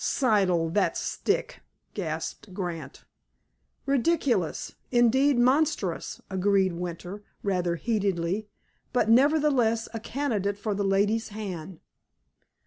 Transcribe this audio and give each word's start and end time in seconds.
"Siddle! 0.03 0.71
That 0.73 0.97
stick!" 0.97 1.61
gasped 1.93 2.55
Grant. 2.55 3.05
"Ridiculous, 3.85 4.73
indeed 4.89 5.37
monstrous," 5.37 6.19
agreed 6.27 6.73
Winter, 6.73 7.21
rather 7.43 7.75
heatedly, 7.75 8.47
"but 8.93 9.09
nevertheless 9.11 9.87
a 9.93 9.99
candidate 9.99 10.57
for 10.57 10.73
the 10.73 10.83
lady's 10.83 11.27
hand." 11.27 11.81